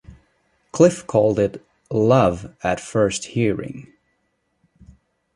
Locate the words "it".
1.37-1.63